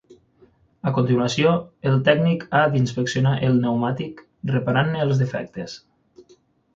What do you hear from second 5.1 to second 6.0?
defectes.